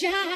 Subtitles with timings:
[0.00, 0.27] shine.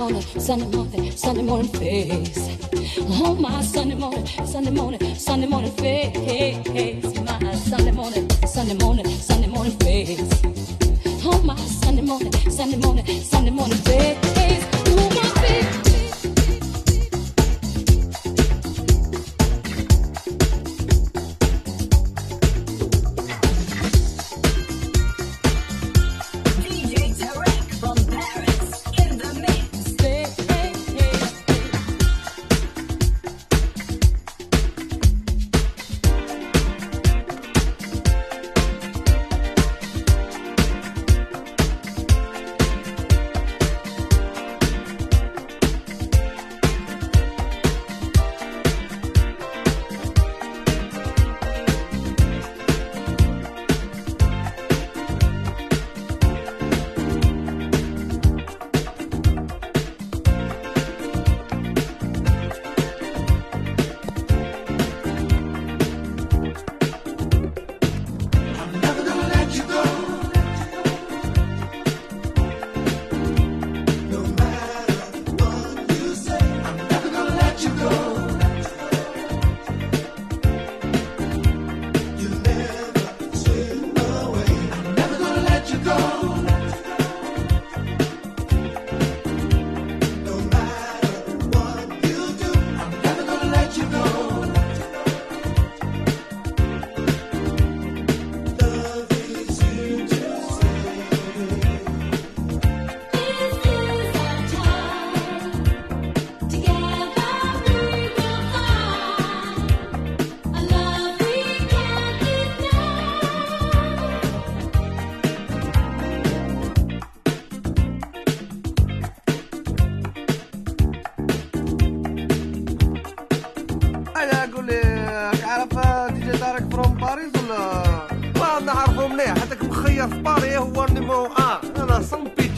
[0.00, 2.58] morning, Sunday morning, Sunday morning face.
[3.22, 7.20] Oh my Sunday morning, Sunday morning, Sunday morning face.
[7.20, 10.42] My Sunday morning, Sunday morning, Sunday morning face.
[11.22, 14.66] Oh my Sunday morning, Sunday morning, Sunday morning face.
[14.86, 15.89] Oh my face.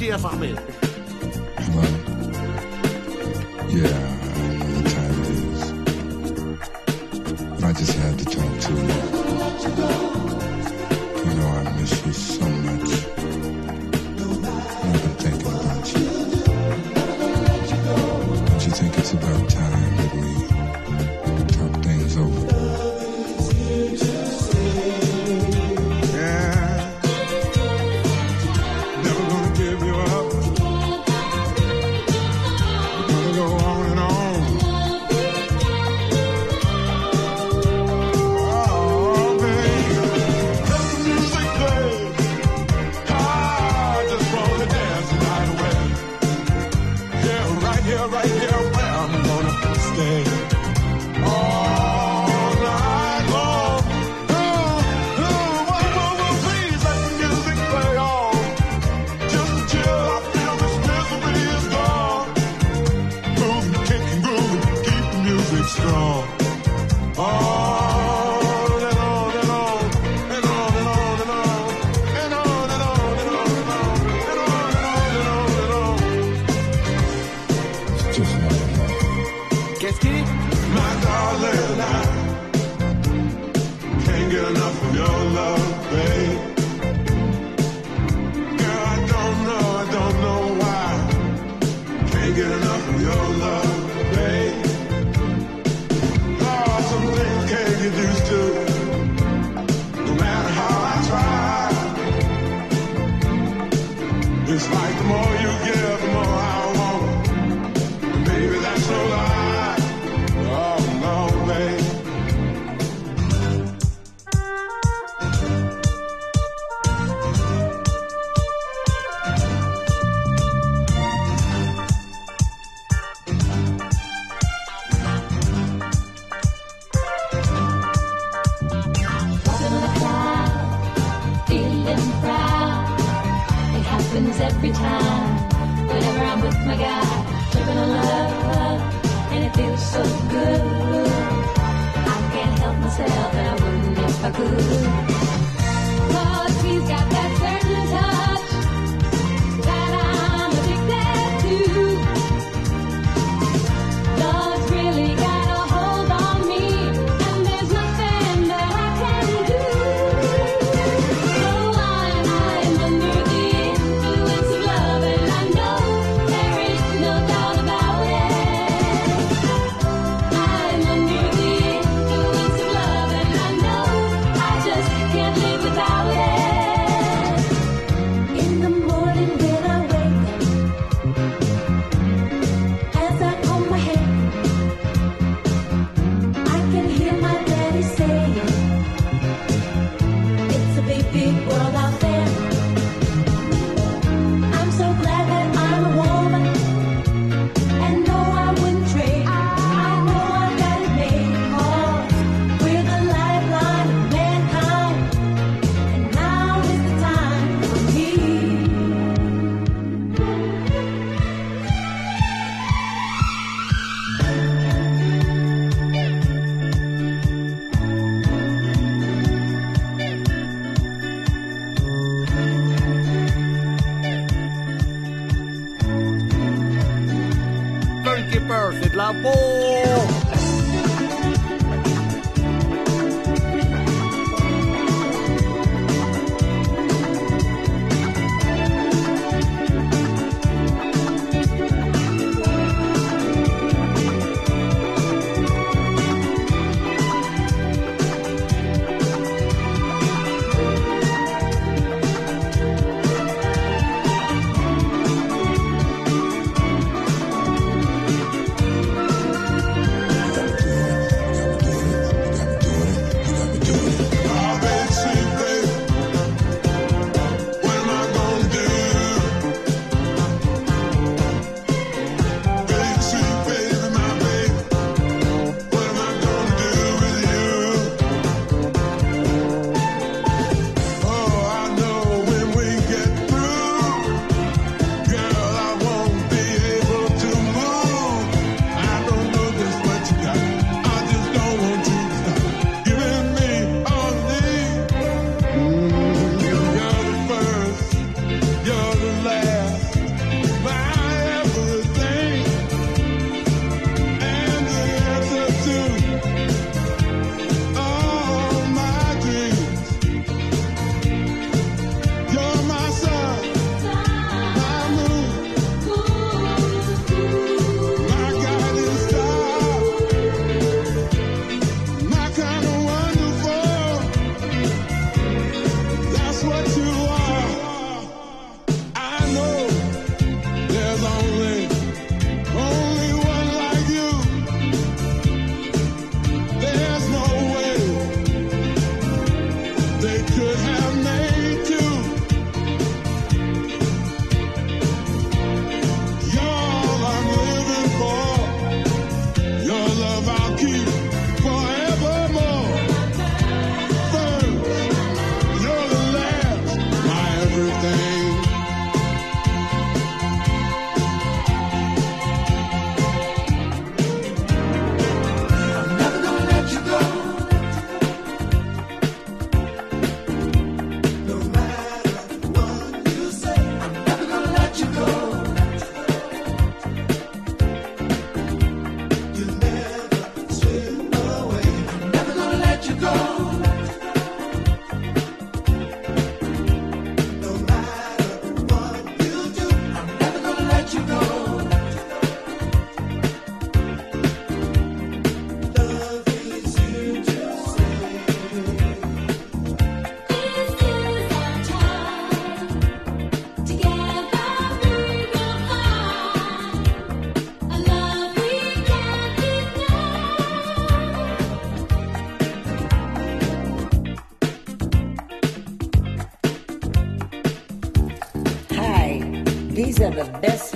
[0.02, 0.58] Piti a same.
[3.70, 4.11] Yeah,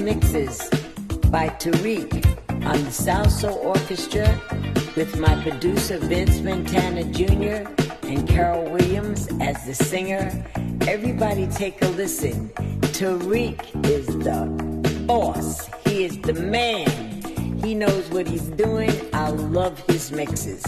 [0.06, 0.58] mixes
[1.32, 2.14] by Tarek
[2.64, 4.40] on the Salsoul Orchestra
[4.94, 7.68] with my producer Vince Montana Jr.
[8.06, 10.30] and Carol Williams as the singer.
[10.82, 12.50] Everybody take a listen.
[12.94, 14.46] Tarek is the
[15.08, 15.68] boss.
[15.86, 17.58] He is the man.
[17.64, 18.92] He knows what he's doing.
[19.12, 20.64] I love his mixes.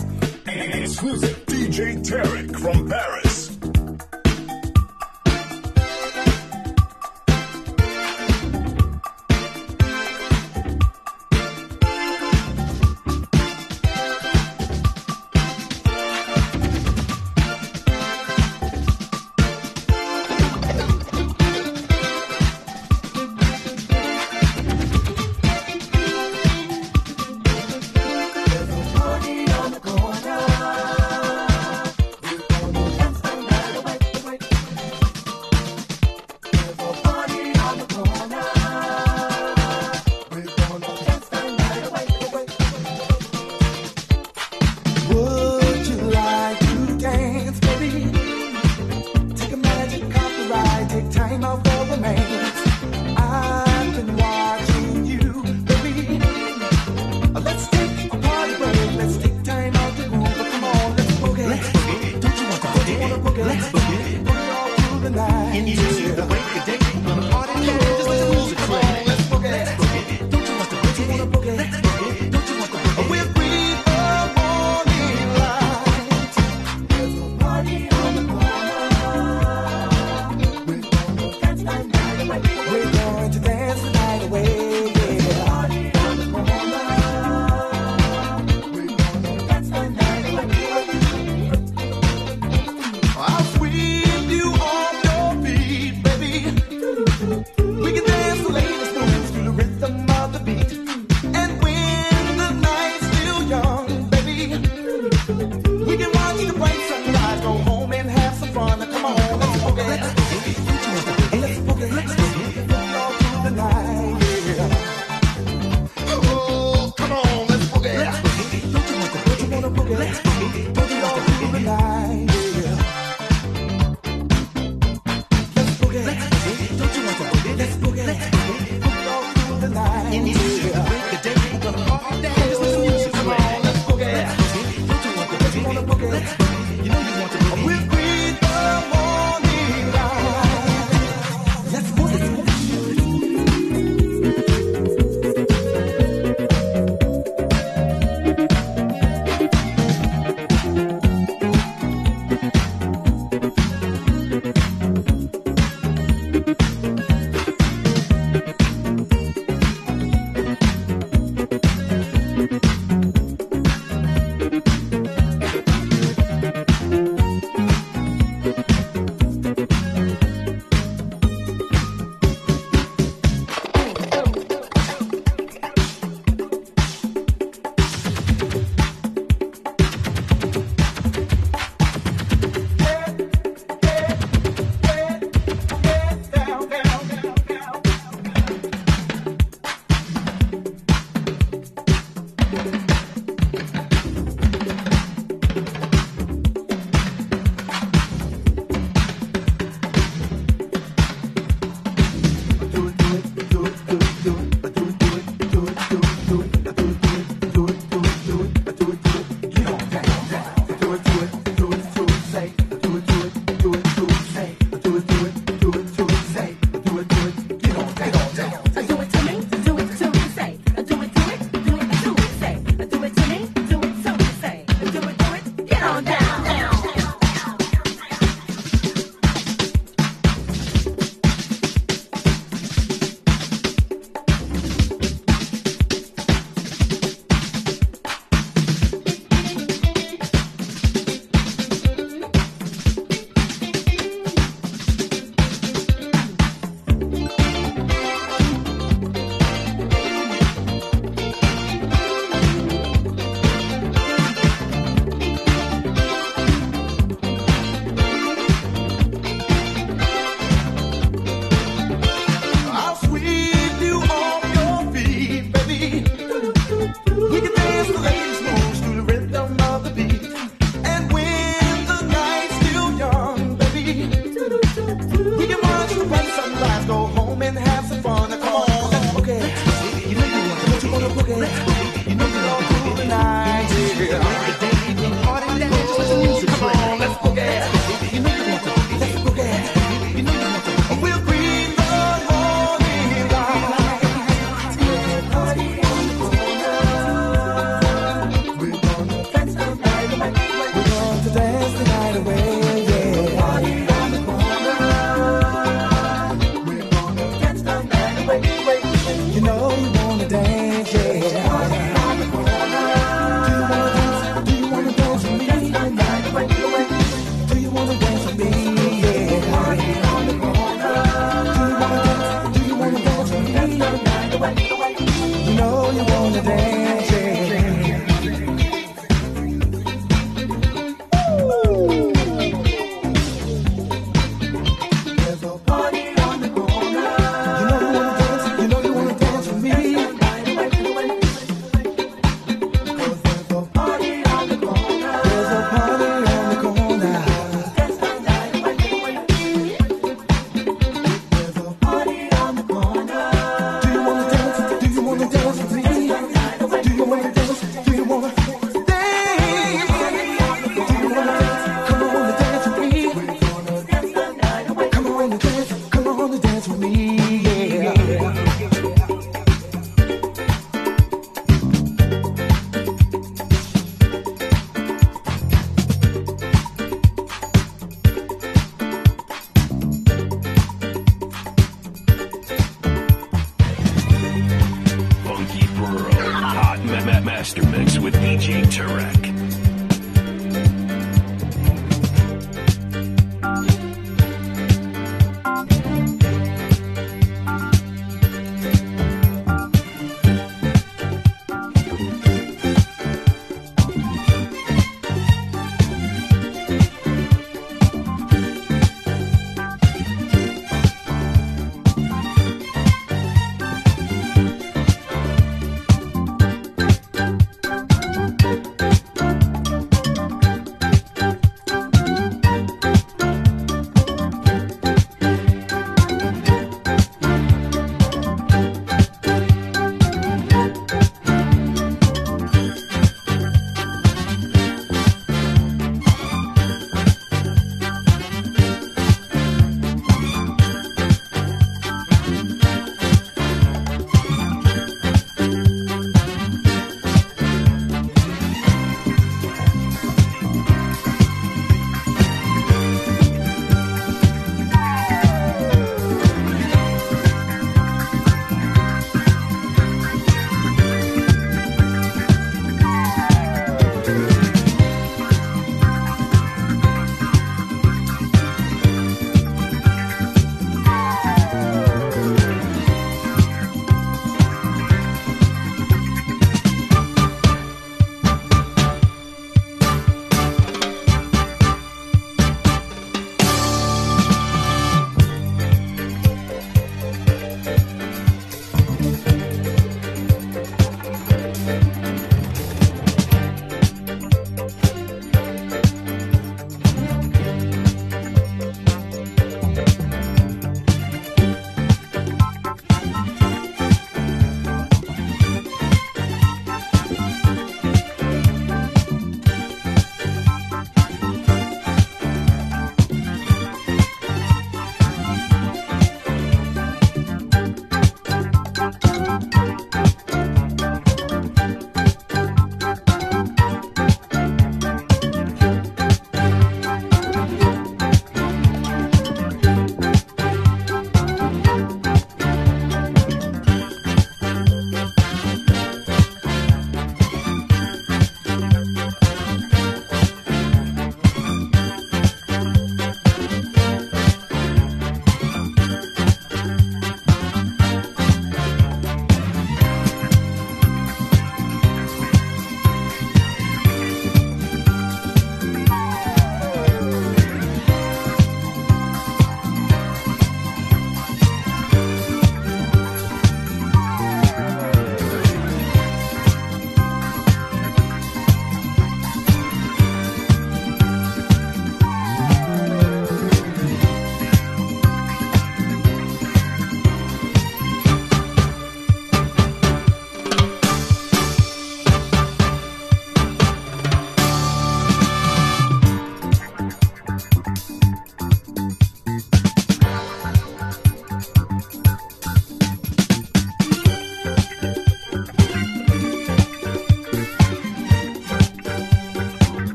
[0.48, 3.57] Exclusive DJ Tarek from Paris.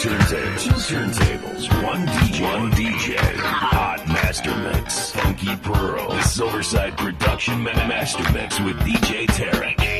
[0.00, 8.32] turntables, two turntables, one DJ, one DJ, hot master mix, funky pearl, Silverside production master
[8.32, 9.99] mix with DJ Tarek.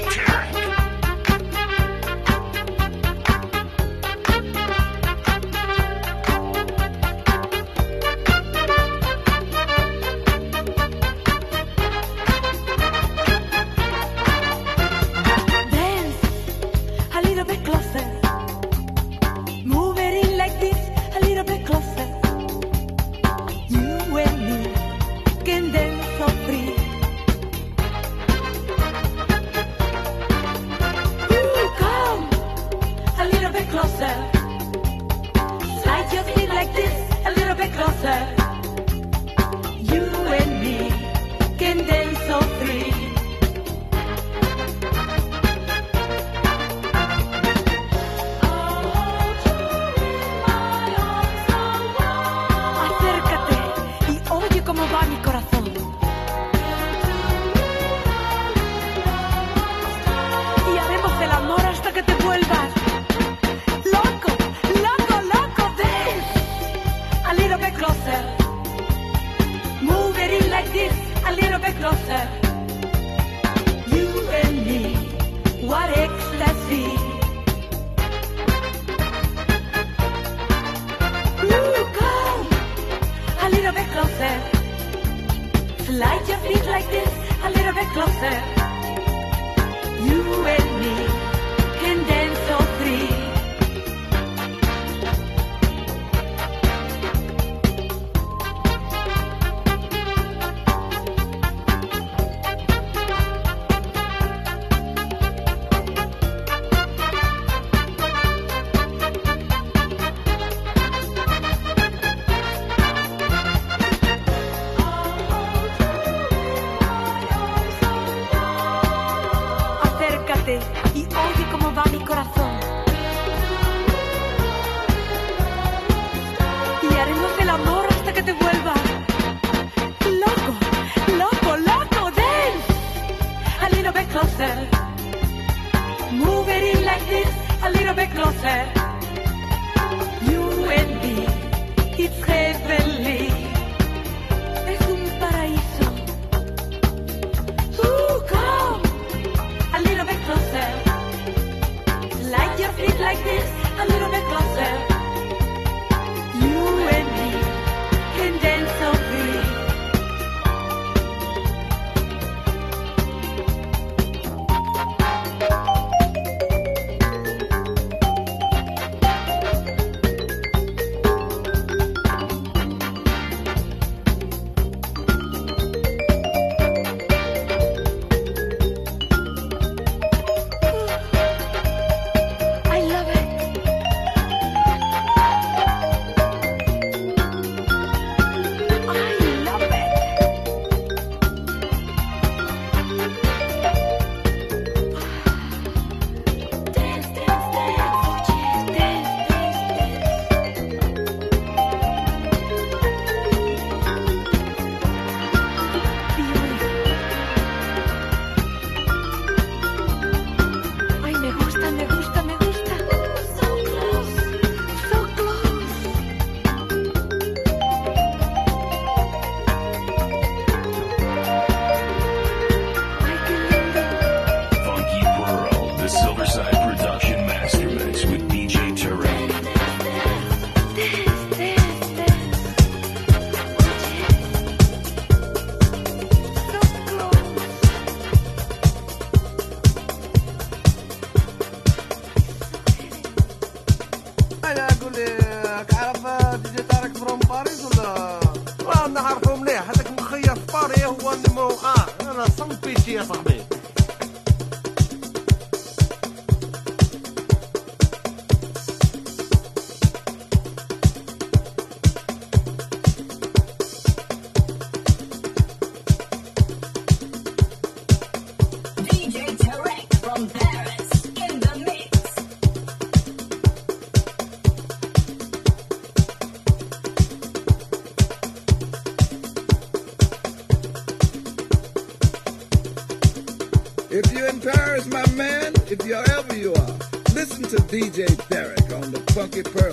[289.20, 289.69] funky purr.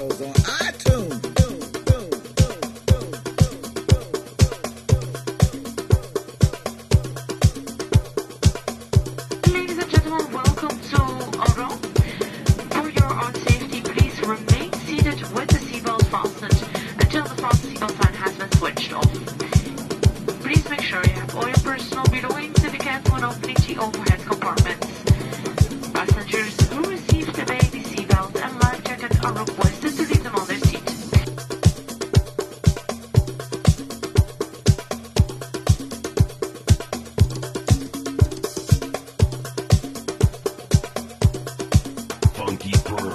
[42.67, 43.06] keep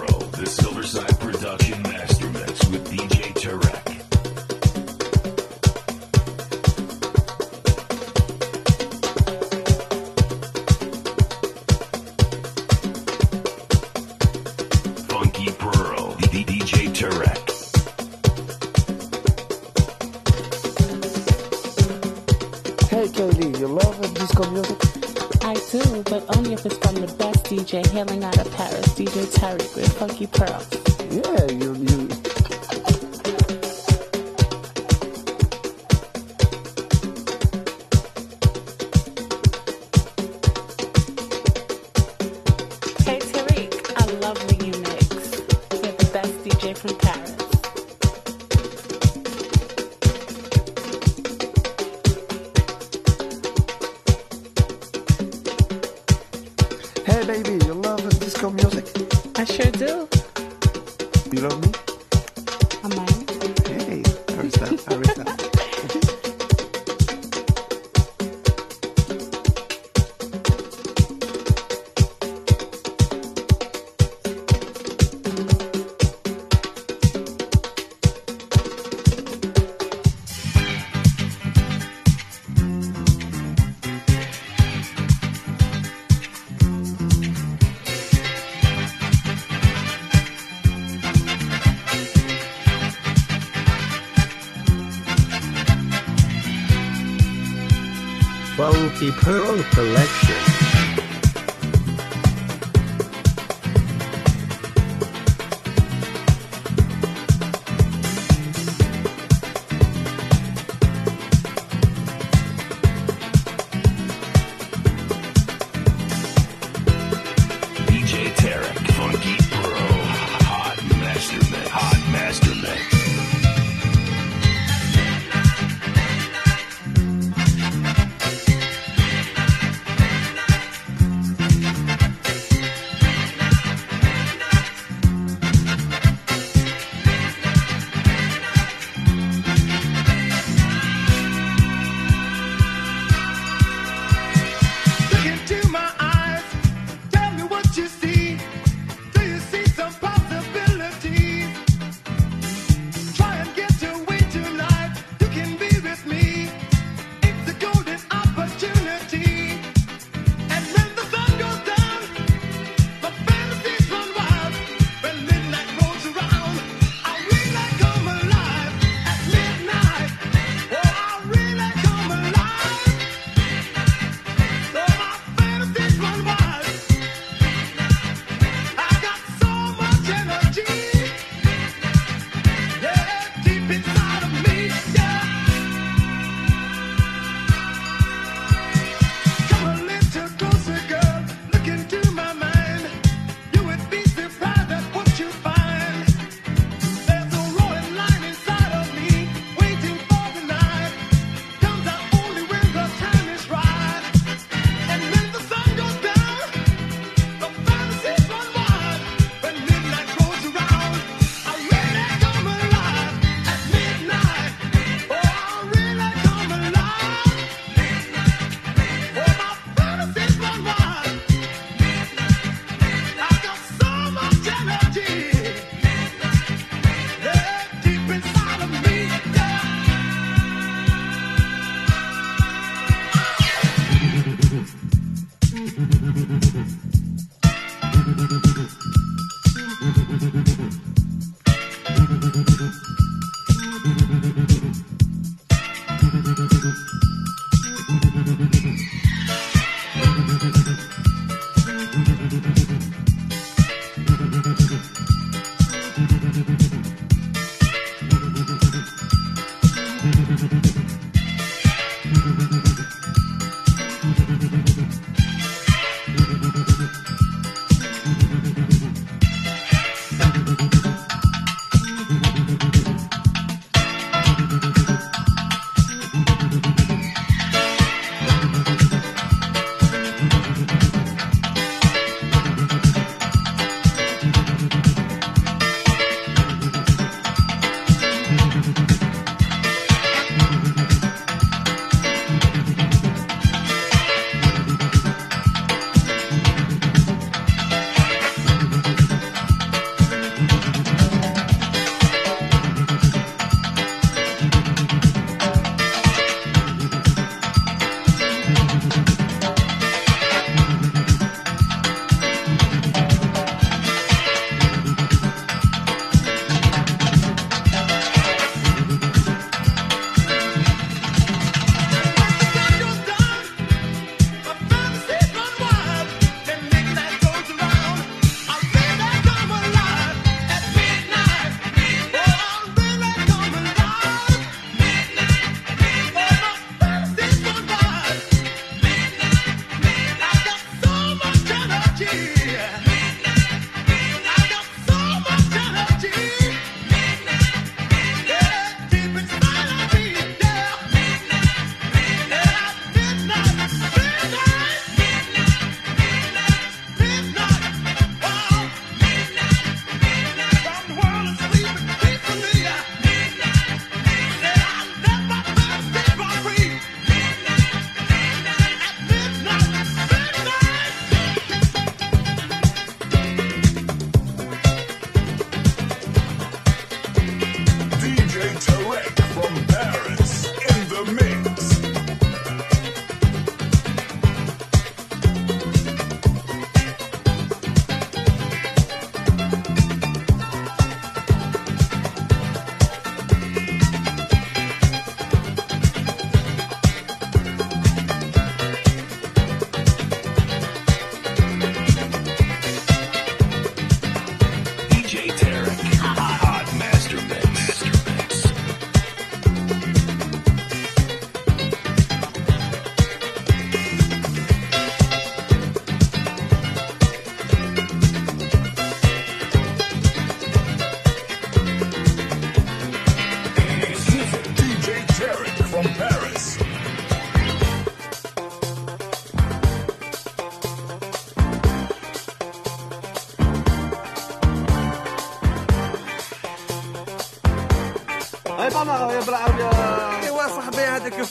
[27.62, 31.01] DJ hailing out of Paris, DJ Tarek with Funky Pearl.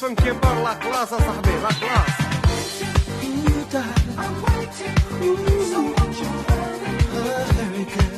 [0.02, 2.32] فم كبار لا كلاس اصاحبي لا كلاس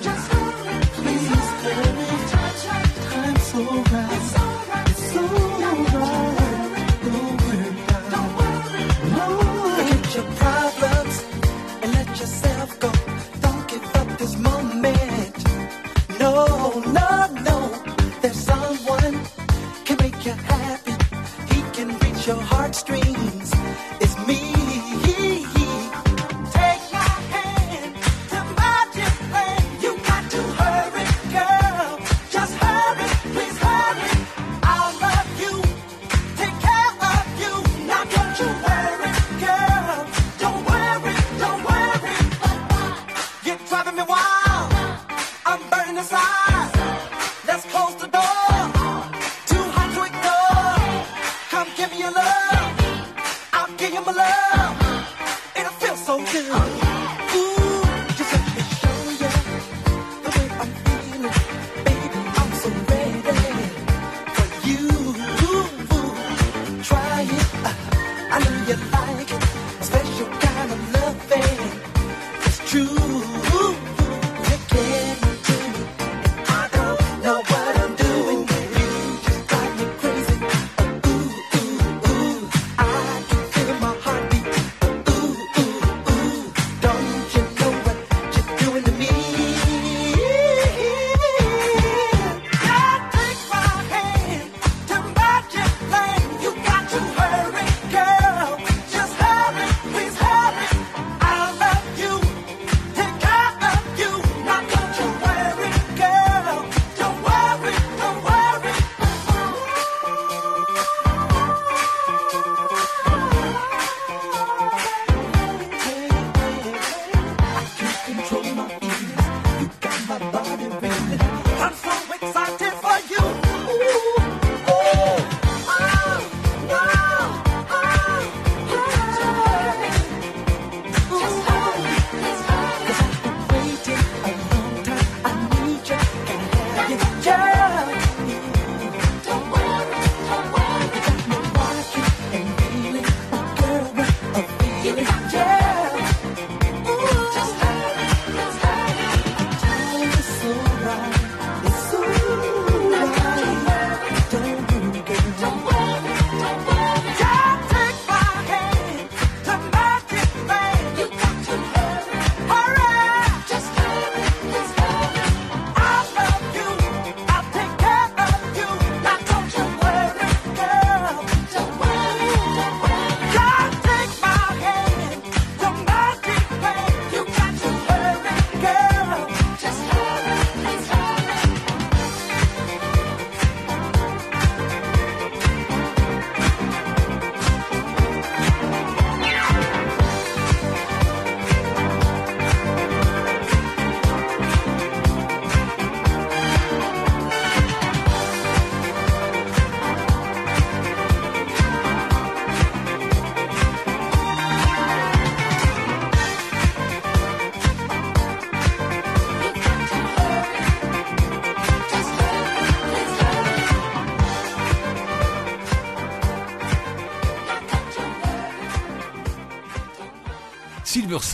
[0.05, 1.27] Just hurry, please
[1.63, 2.63] hurry, touch
[3.15, 3.61] I'm so
[3.91, 4.42] right.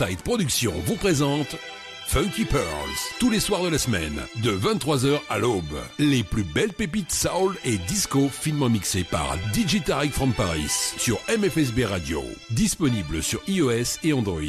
[0.00, 1.56] Oxide Productions vous présente
[2.06, 2.64] Funky Pearls,
[3.18, 5.78] tous les soirs de la semaine, de 23h à l'aube.
[5.98, 11.18] Les plus belles pépites soul et disco finement mixées par DJ Tarek from Paris sur
[11.28, 12.22] MFSB Radio.
[12.50, 14.40] Disponible sur iOS et Android.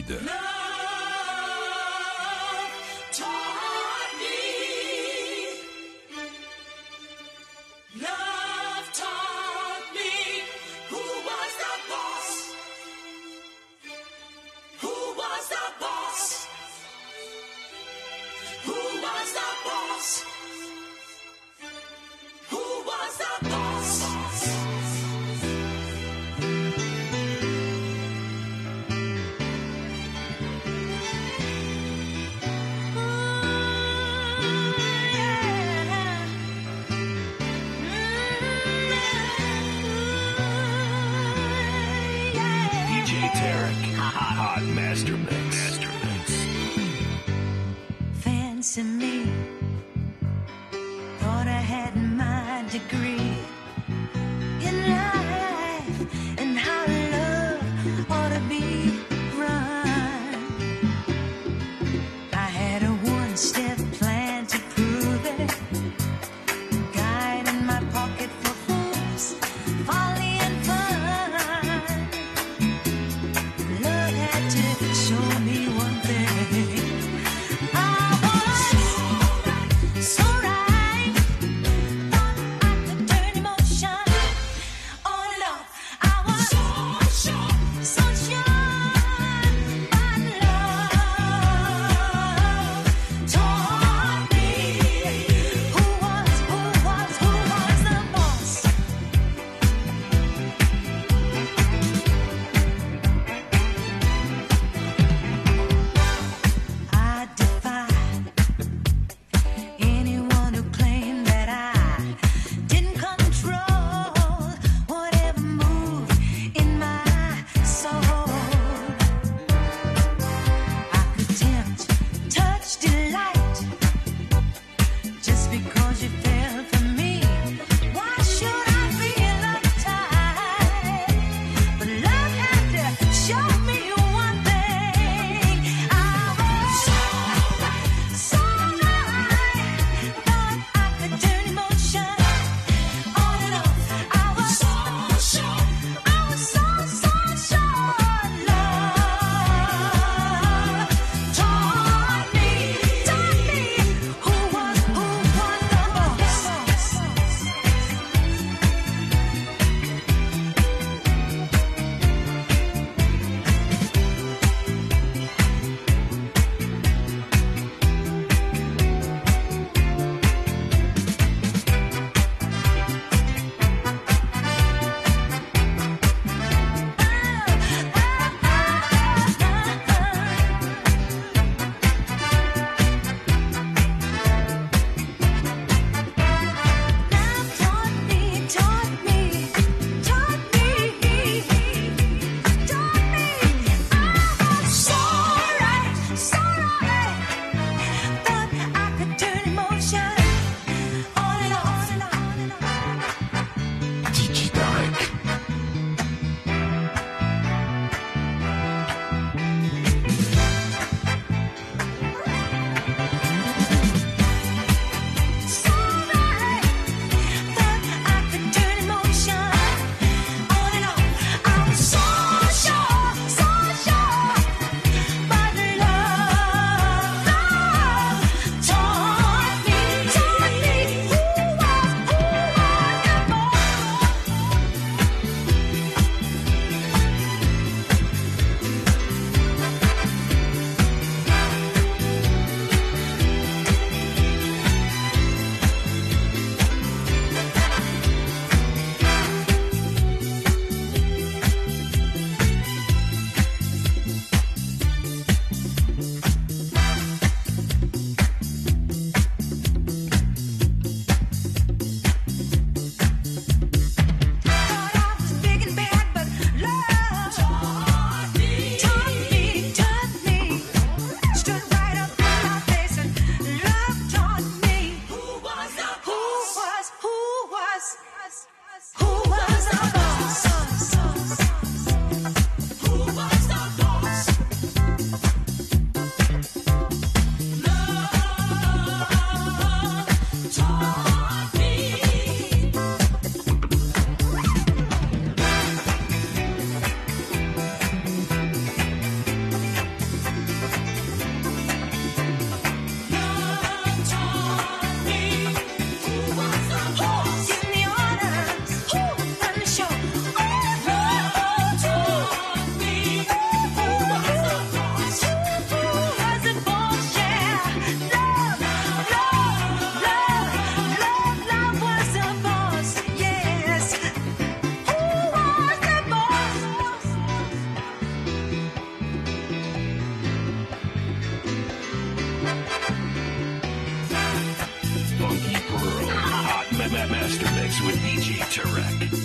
[338.72, 339.21] DJ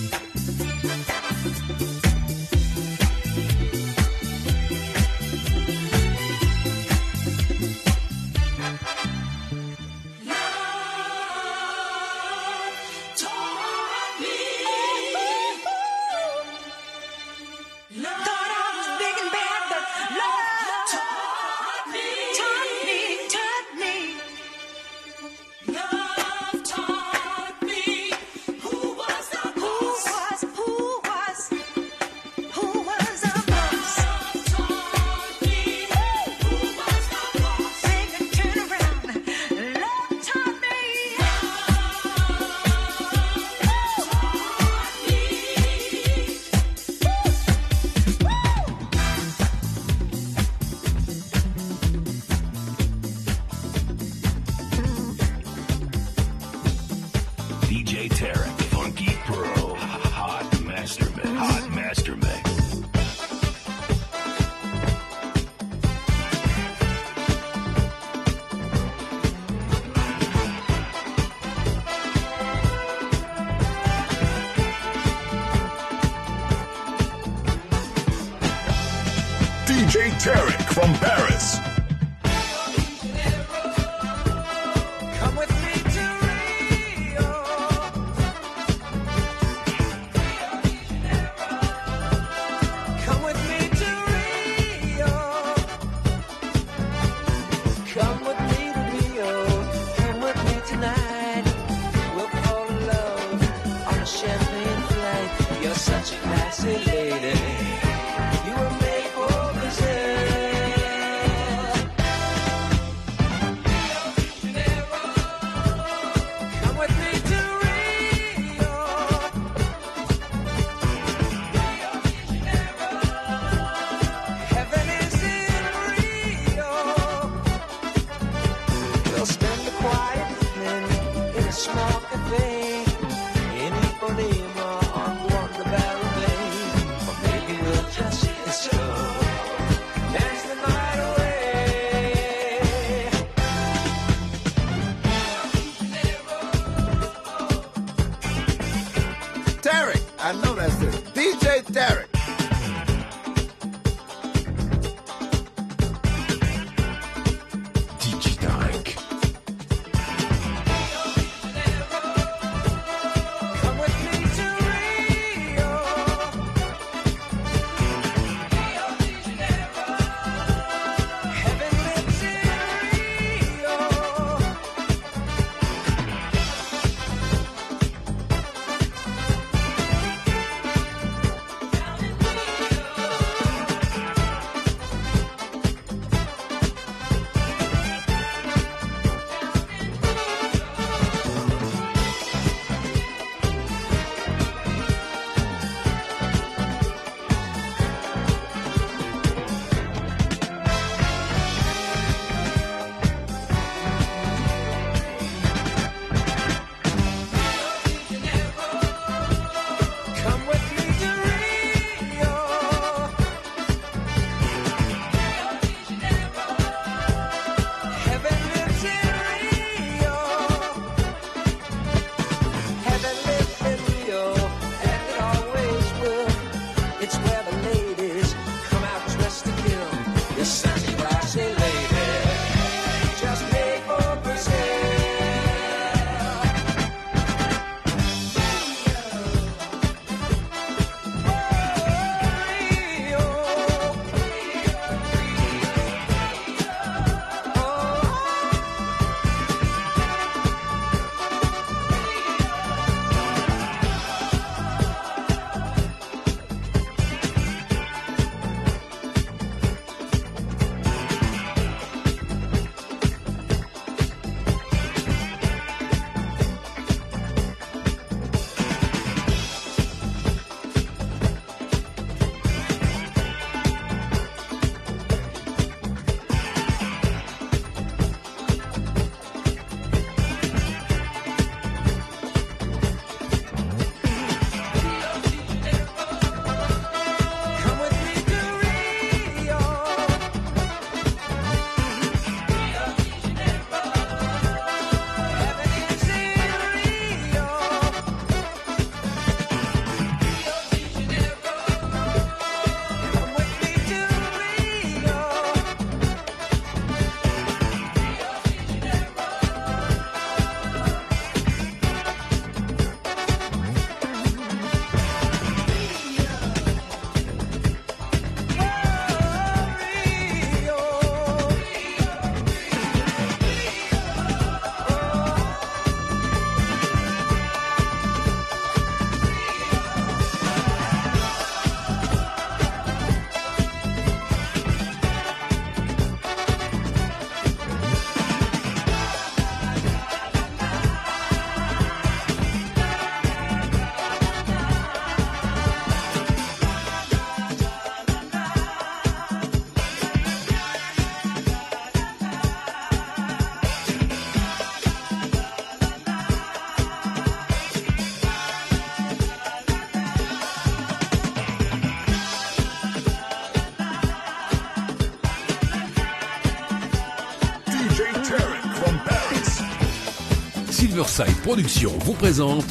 [371.16, 372.66] Southside Productions vous présente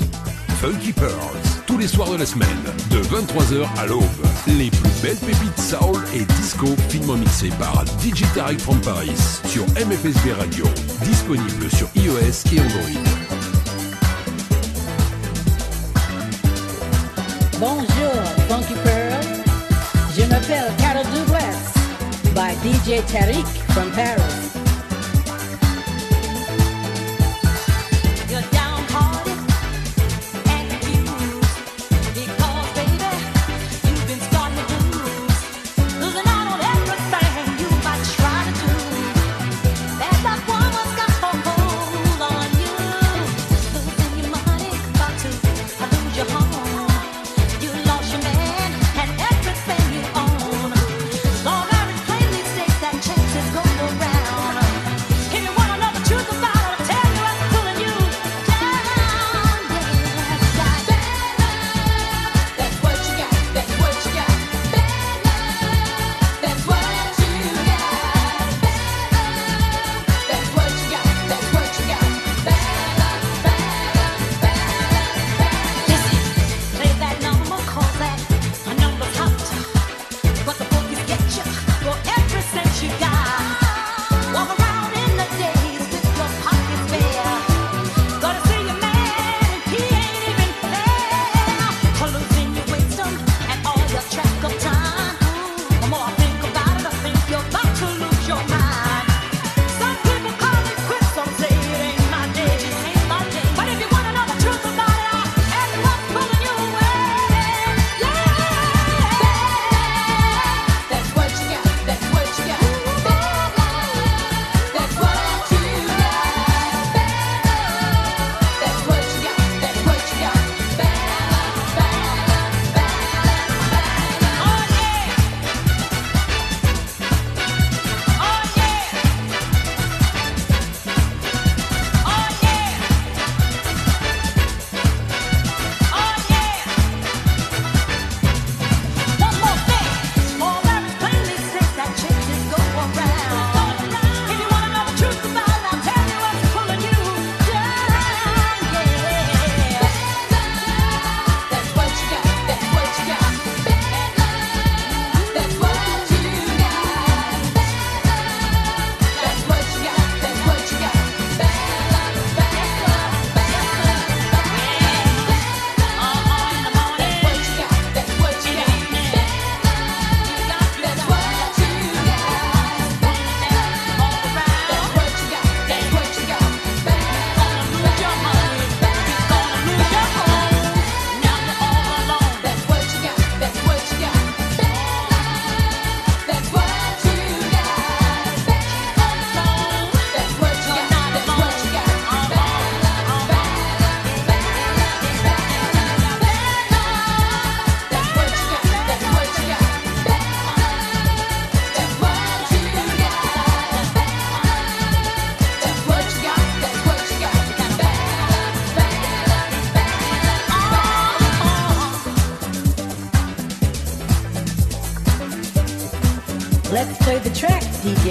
[0.62, 2.48] Funky Pearls, tous les soirs de la semaine,
[2.92, 4.04] de 23h à l'aube.
[4.46, 9.18] Les plus belles pépites soul et disco finement mixées par DJ Tarek from Paris
[9.48, 10.66] sur MFSB Radio,
[11.04, 13.02] disponible sur iOS et Android.
[17.60, 19.44] Bonjour, Funky Pearls.
[20.16, 21.74] Je m'appelle Carol Douglas,
[22.36, 24.45] by DJ Tariq from Paris.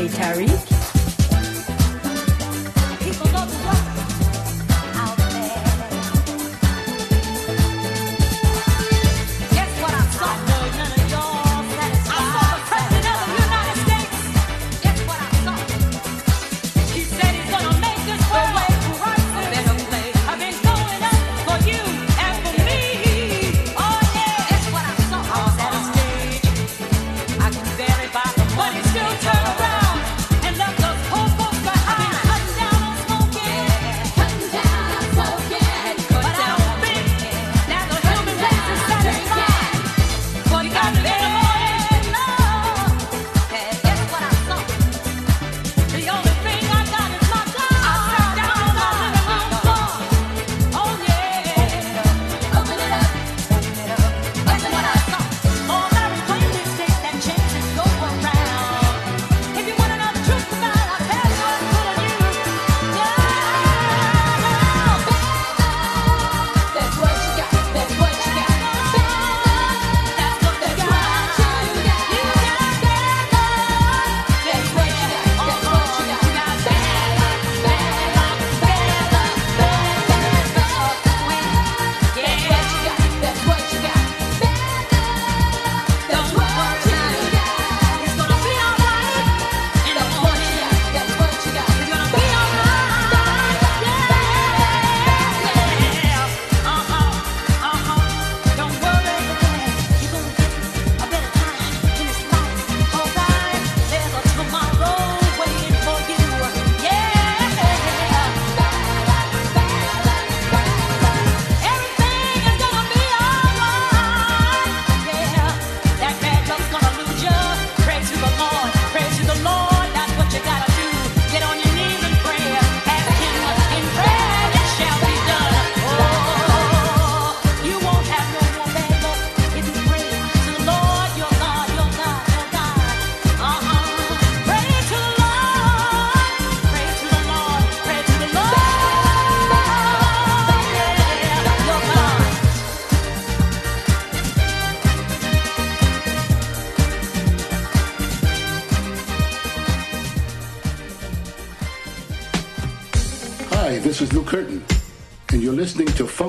[0.09, 0.74] Tarek.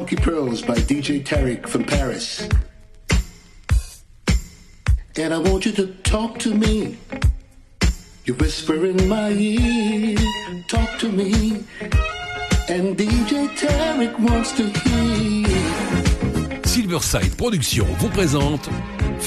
[0.06, 2.48] Funky Pearls by DJ Tarek from Paris.
[5.18, 7.00] And I want you to talk to me.
[8.26, 10.16] You whisper in my ear,
[10.70, 11.66] talk to me.
[12.70, 15.48] And DJ Tarek wants to hear.
[16.66, 18.70] Silverside Productions vous présente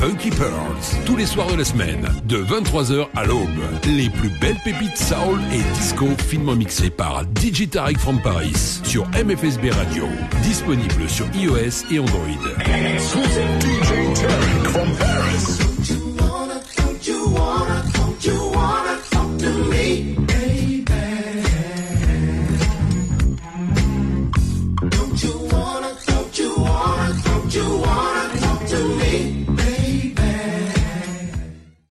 [0.00, 3.48] Funky Pearls, tous les soirs de la semaine, de 23h à l'aube.
[3.84, 7.68] Les plus belles pépites soul et disco finement mixées par DJ
[7.98, 10.04] from Paris sur MFSB Radio.
[10.44, 12.28] Disponible sur iOS et Android.